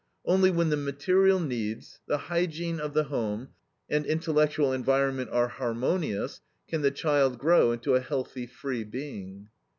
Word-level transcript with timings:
Only 0.25 0.49
when 0.49 0.69
the 0.69 0.77
material 0.77 1.39
needs, 1.39 1.99
the 2.07 2.17
hygiene 2.17 2.79
of 2.79 2.95
the 2.95 3.03
home, 3.03 3.49
and 3.87 4.03
intellectual 4.03 4.73
environment 4.73 5.29
are 5.29 5.47
harmonious, 5.47 6.41
can 6.67 6.81
the 6.81 6.89
child 6.89 7.37
grow 7.37 7.71
into 7.71 7.93
a 7.93 8.01
healthy, 8.01 8.47
free 8.47 8.83
being. 8.83 9.49